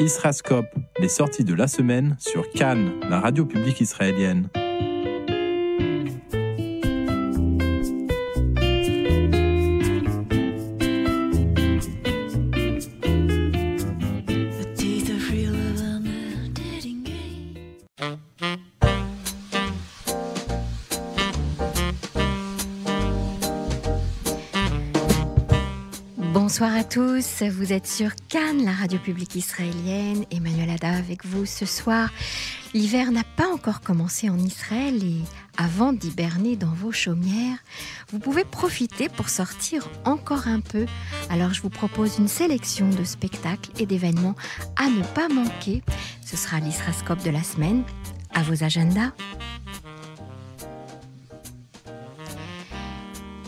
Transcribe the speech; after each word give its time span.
Israscope, 0.00 0.74
les 0.98 1.08
sorties 1.08 1.44
de 1.44 1.54
la 1.54 1.68
semaine 1.68 2.16
sur 2.18 2.48
Cannes, 2.50 2.92
la 3.10 3.20
radio 3.20 3.44
publique 3.44 3.82
israélienne. 3.82 4.48
Bonsoir 26.32 26.76
à 26.76 26.84
tous, 26.84 27.42
vous 27.42 27.72
êtes 27.72 27.88
sur 27.88 28.10
Cannes, 28.28 28.64
la 28.64 28.70
radio 28.70 29.00
publique 29.00 29.34
israélienne. 29.34 30.24
Emmanuel 30.30 30.70
Ada 30.70 30.90
avec 30.92 31.26
vous 31.26 31.44
ce 31.44 31.66
soir. 31.66 32.10
L'hiver 32.72 33.10
n'a 33.10 33.24
pas 33.24 33.48
encore 33.52 33.80
commencé 33.80 34.30
en 34.30 34.38
Israël 34.38 35.02
et 35.02 35.22
avant 35.56 35.92
d'hiberner 35.92 36.54
dans 36.54 36.72
vos 36.72 36.92
chaumières, 36.92 37.58
vous 38.12 38.20
pouvez 38.20 38.44
profiter 38.44 39.08
pour 39.08 39.28
sortir 39.28 39.88
encore 40.04 40.46
un 40.46 40.60
peu. 40.60 40.86
Alors 41.30 41.52
je 41.52 41.62
vous 41.62 41.68
propose 41.68 42.18
une 42.18 42.28
sélection 42.28 42.88
de 42.88 43.02
spectacles 43.02 43.70
et 43.80 43.86
d'événements 43.86 44.36
à 44.76 44.88
ne 44.88 45.02
pas 45.02 45.28
manquer. 45.28 45.82
Ce 46.24 46.36
sera 46.36 46.60
l'Israscope 46.60 47.24
de 47.24 47.30
la 47.30 47.42
semaine. 47.42 47.82
À 48.32 48.44
vos 48.44 48.62
agendas. 48.62 49.10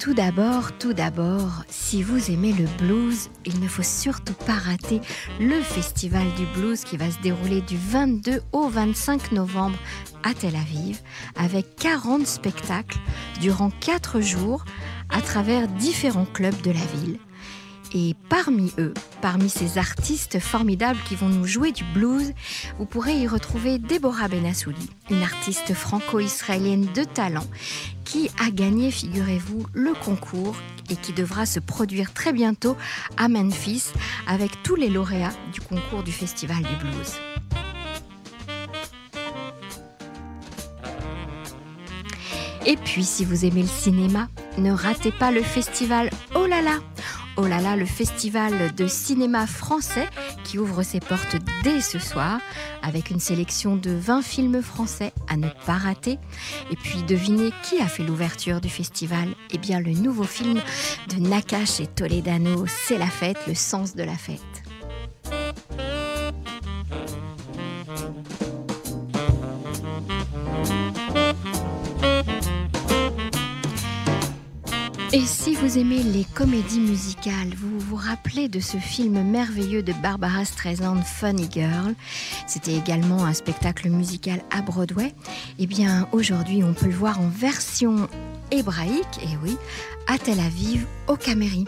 Tout 0.00 0.14
d'abord, 0.14 0.72
tout 0.78 0.94
d'abord, 0.94 1.62
si 1.68 2.02
vous 2.02 2.30
aimez 2.30 2.54
le 2.54 2.64
blues, 2.78 3.28
il 3.44 3.60
ne 3.60 3.68
faut 3.68 3.82
surtout 3.82 4.32
pas 4.32 4.54
rater 4.54 5.02
le 5.38 5.60
festival 5.60 6.26
du 6.38 6.46
blues 6.58 6.84
qui 6.84 6.96
va 6.96 7.10
se 7.10 7.20
dérouler 7.20 7.60
du 7.60 7.76
22 7.76 8.40
au 8.52 8.70
25 8.70 9.32
novembre 9.32 9.76
à 10.22 10.32
Tel 10.32 10.56
Aviv 10.56 11.00
avec 11.36 11.76
40 11.76 12.26
spectacles 12.26 12.96
durant 13.42 13.68
4 13.68 14.22
jours 14.22 14.64
à 15.10 15.20
travers 15.20 15.68
différents 15.68 16.24
clubs 16.24 16.62
de 16.62 16.70
la 16.70 16.86
ville. 16.96 17.18
Et 17.92 18.14
parmi 18.30 18.72
eux, 18.78 18.94
parmi 19.20 19.50
ces 19.50 19.76
artistes 19.76 20.38
formidables 20.38 21.00
qui 21.08 21.14
vont 21.14 21.28
nous 21.28 21.46
jouer 21.46 21.72
du 21.72 21.84
blues, 21.92 22.32
vous 22.78 22.86
pourrez 22.86 23.18
y 23.18 23.26
retrouver 23.26 23.78
Deborah 23.78 24.28
Benassouli, 24.28 24.88
une 25.10 25.22
artiste 25.22 25.74
franco-israélienne 25.74 26.86
de 26.94 27.04
talent 27.04 27.46
qui 28.10 28.28
a 28.44 28.50
gagné, 28.50 28.90
figurez-vous, 28.90 29.66
le 29.72 29.92
concours 29.94 30.56
et 30.90 30.96
qui 30.96 31.12
devra 31.12 31.46
se 31.46 31.60
produire 31.60 32.12
très 32.12 32.32
bientôt 32.32 32.76
à 33.16 33.28
Memphis 33.28 33.84
avec 34.26 34.50
tous 34.64 34.74
les 34.74 34.88
lauréats 34.88 35.32
du 35.52 35.60
concours 35.60 36.02
du 36.02 36.10
Festival 36.10 36.56
du 36.56 36.74
Blues. 36.84 37.12
Et 42.66 42.76
puis, 42.76 43.04
si 43.04 43.24
vous 43.24 43.44
aimez 43.44 43.62
le 43.62 43.68
cinéma, 43.68 44.28
ne 44.58 44.72
ratez 44.72 45.12
pas 45.12 45.30
le 45.30 45.42
festival 45.42 46.10
Oh 46.34 46.46
là 46.46 46.62
là 46.62 46.78
Oh 47.42 47.46
là 47.46 47.58
là, 47.62 47.74
le 47.74 47.86
festival 47.86 48.74
de 48.74 48.86
cinéma 48.86 49.46
français 49.46 50.06
qui 50.44 50.58
ouvre 50.58 50.82
ses 50.82 51.00
portes 51.00 51.36
dès 51.62 51.80
ce 51.80 51.98
soir 51.98 52.38
avec 52.82 53.08
une 53.08 53.18
sélection 53.18 53.76
de 53.76 53.92
20 53.92 54.20
films 54.20 54.60
français 54.60 55.14
à 55.26 55.38
ne 55.38 55.48
pas 55.64 55.78
rater. 55.78 56.18
Et 56.70 56.76
puis 56.76 57.02
devinez 57.08 57.50
qui 57.62 57.80
a 57.80 57.86
fait 57.86 58.02
l'ouverture 58.02 58.60
du 58.60 58.68
festival? 58.68 59.28
Eh 59.52 59.58
bien 59.58 59.80
le 59.80 59.92
nouveau 59.92 60.24
film 60.24 60.60
de 61.08 61.16
Nakash 61.16 61.80
et 61.80 61.86
Toledano, 61.86 62.66
C'est 62.66 62.98
la 62.98 63.08
fête, 63.08 63.38
le 63.46 63.54
sens 63.54 63.94
de 63.94 64.02
la 64.02 64.16
fête. 64.16 64.49
Et 75.12 75.26
si 75.26 75.56
vous 75.56 75.76
aimez 75.76 76.04
les 76.04 76.24
comédies 76.36 76.78
musicales, 76.78 77.52
vous 77.56 77.80
vous 77.80 77.96
rappelez 77.96 78.48
de 78.48 78.60
ce 78.60 78.76
film 78.76 79.20
merveilleux 79.24 79.82
de 79.82 79.92
Barbara 79.92 80.44
Streisand, 80.44 81.02
Funny 81.02 81.48
Girl. 81.50 81.94
C'était 82.46 82.76
également 82.76 83.24
un 83.24 83.32
spectacle 83.32 83.88
musical 83.88 84.40
à 84.56 84.62
Broadway. 84.62 85.12
Eh 85.58 85.66
bien, 85.66 86.08
aujourd'hui, 86.12 86.62
on 86.62 86.74
peut 86.74 86.86
le 86.86 86.94
voir 86.94 87.20
en 87.20 87.28
version 87.28 88.08
hébraïque, 88.52 89.18
et 89.24 89.36
oui, 89.42 89.56
à 90.06 90.16
Tel 90.16 90.38
Aviv, 90.38 90.86
au 91.08 91.16
Caméry. 91.16 91.64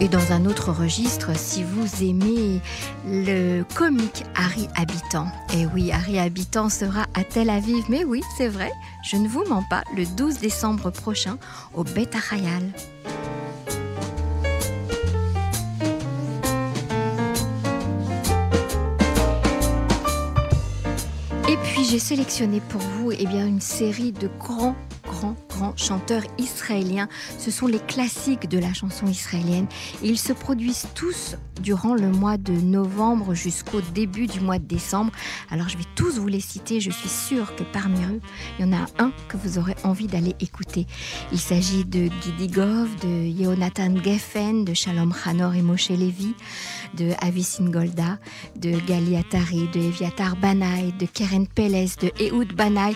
Et 0.00 0.06
dans 0.06 0.32
un 0.32 0.46
autre 0.46 0.70
registre, 0.70 1.36
si 1.36 1.64
vous 1.64 2.04
aimez 2.04 2.60
le 3.04 3.64
comique 3.74 4.24
Harry 4.36 4.68
Habitant, 4.76 5.26
et 5.54 5.66
oui, 5.66 5.90
Harry 5.90 6.20
Habitant 6.20 6.68
sera 6.68 7.06
à 7.14 7.24
Tel 7.24 7.50
Aviv, 7.50 7.84
mais 7.88 8.04
oui, 8.04 8.22
c'est 8.36 8.46
vrai, 8.46 8.70
je 9.02 9.16
ne 9.16 9.26
vous 9.26 9.42
mens 9.48 9.64
pas, 9.68 9.82
le 9.96 10.06
12 10.06 10.38
décembre 10.38 10.90
prochain 10.90 11.36
au 11.74 11.82
Bet 11.82 12.10
Hayal. 12.30 12.62
Et 21.48 21.56
puis 21.64 21.84
j'ai 21.84 21.98
sélectionné 21.98 22.60
pour 22.60 22.80
vous 22.80 23.10
eh 23.10 23.26
bien, 23.26 23.44
une 23.48 23.60
série 23.60 24.12
de 24.12 24.30
grands 24.38 24.76
grands, 25.02 25.34
chanteurs 25.76 26.24
israéliens. 26.38 27.08
Ce 27.38 27.50
sont 27.50 27.66
les 27.66 27.80
classiques 27.80 28.48
de 28.48 28.58
la 28.58 28.72
chanson 28.72 29.06
israélienne. 29.06 29.66
Et 30.02 30.08
ils 30.08 30.18
se 30.18 30.32
produisent 30.32 30.88
tous 30.94 31.36
durant 31.60 31.94
le 31.94 32.10
mois 32.10 32.36
de 32.36 32.52
novembre 32.52 33.34
jusqu'au 33.34 33.80
début 33.94 34.26
du 34.26 34.40
mois 34.40 34.58
de 34.58 34.64
décembre. 34.64 35.12
Alors 35.50 35.68
je 35.68 35.76
vais 35.76 35.84
tous 35.94 36.18
vous 36.18 36.28
les 36.28 36.40
citer. 36.40 36.80
Je 36.80 36.90
suis 36.90 37.08
sûre 37.08 37.54
que 37.56 37.64
parmi 37.64 37.98
eux, 38.04 38.20
il 38.58 38.66
y 38.66 38.68
en 38.68 38.72
a 38.72 38.86
un 38.98 39.12
que 39.28 39.36
vous 39.36 39.58
aurez 39.58 39.74
envie 39.84 40.06
d'aller 40.06 40.34
écouter. 40.40 40.86
Il 41.32 41.38
s'agit 41.38 41.84
de 41.84 42.08
Gidi 42.22 42.48
Gov, 42.48 42.88
de 43.02 43.26
Yehonatan 43.26 43.96
Geffen, 44.02 44.64
de 44.64 44.74
Shalom 44.74 45.12
Hanor 45.24 45.54
et 45.54 45.62
Moshe 45.62 45.90
Levi, 45.90 46.34
de 46.94 47.12
Avisin 47.20 47.70
Golda, 47.70 48.18
de 48.56 48.72
Gali 48.86 49.16
Atari, 49.16 49.68
de 49.72 49.80
Eviatar 49.80 50.36
Banai, 50.36 50.92
de 50.98 51.06
Keren 51.06 51.46
Peles, 51.46 51.96
de 52.00 52.10
Ehud 52.20 52.54
Banai 52.54 52.94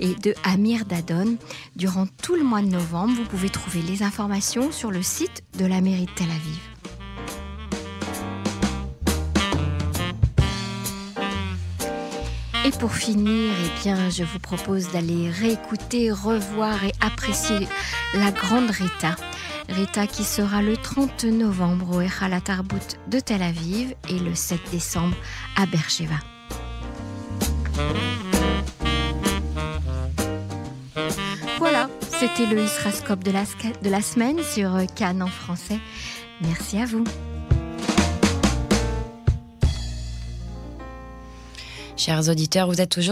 et 0.00 0.14
de 0.14 0.34
Amir 0.44 0.84
Dadon. 0.84 1.36
Durant 1.76 2.01
tout 2.06 2.34
le 2.34 2.44
mois 2.44 2.62
de 2.62 2.66
novembre, 2.66 3.14
vous 3.16 3.24
pouvez 3.24 3.50
trouver 3.50 3.82
les 3.82 4.02
informations 4.02 4.72
sur 4.72 4.90
le 4.90 5.02
site 5.02 5.42
de 5.58 5.66
la 5.66 5.80
mairie 5.80 6.06
de 6.06 6.10
Tel 6.10 6.28
Aviv. 6.30 6.72
Et 12.64 12.70
pour 12.70 12.94
finir, 12.94 13.52
eh 13.64 13.82
bien, 13.82 14.08
je 14.08 14.22
vous 14.22 14.38
propose 14.38 14.90
d'aller 14.92 15.30
réécouter, 15.30 16.12
revoir 16.12 16.84
et 16.84 16.92
apprécier 17.00 17.66
la 18.14 18.30
grande 18.30 18.70
Rita. 18.70 19.16
Rita 19.68 20.06
qui 20.06 20.22
sera 20.22 20.62
le 20.62 20.76
30 20.76 21.24
novembre 21.24 21.96
au 21.96 22.00
Echal 22.00 22.40
Tarbut 22.42 22.98
de 23.08 23.18
Tel 23.18 23.42
Aviv 23.42 23.94
et 24.08 24.18
le 24.18 24.34
7 24.34 24.60
décembre 24.70 25.16
à 25.56 25.66
Beersheba. 25.66 26.20
C'était 32.22 32.46
le 32.46 32.62
Israscope 32.62 33.24
de 33.24 33.32
la, 33.32 33.42
de 33.82 33.90
la 33.90 34.00
semaine 34.00 34.44
sur 34.44 34.70
Cannes 34.94 35.22
en 35.22 35.26
français. 35.26 35.80
Merci 36.40 36.78
à 36.78 36.86
vous. 36.86 37.02
Chers 41.96 42.28
auditeurs, 42.28 42.68
vous 42.68 42.80
êtes 42.80 42.90
toujours 42.90 43.10